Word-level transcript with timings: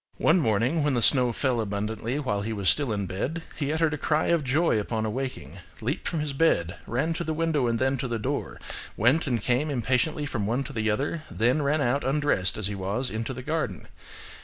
"One 0.17 0.39
morning, 0.39 0.83
when 0.83 0.95
the 0.95 1.01
snow 1.03 1.31
fell 1.31 1.61
abundantly 1.61 2.17
while 2.17 2.41
he 2.41 2.53
was 2.53 2.67
still 2.69 2.91
in 2.91 3.05
bed, 3.05 3.43
he 3.55 3.71
uttered 3.71 3.93
a 3.93 3.99
cry 3.99 4.29
of 4.29 4.43
joy 4.43 4.79
upon 4.79 5.05
awaking, 5.05 5.59
leaped 5.79 6.07
from 6.07 6.21
his 6.21 6.33
bed, 6.33 6.79
ran 6.87 7.13
to 7.13 7.23
the 7.23 7.35
window 7.35 7.67
and 7.67 7.77
then 7.77 7.99
to 7.99 8.07
the 8.07 8.17
door; 8.17 8.59
went 8.97 9.27
and 9.27 9.43
came 9.43 9.69
impatiently 9.69 10.25
from 10.25 10.47
one 10.47 10.63
to 10.63 10.73
the 10.73 10.89
other; 10.89 11.21
then 11.29 11.61
ran 11.61 11.81
out 11.81 12.03
undressed 12.03 12.57
as 12.57 12.65
he 12.65 12.73
was 12.73 13.11
into 13.11 13.31
the 13.31 13.43
garden. 13.43 13.87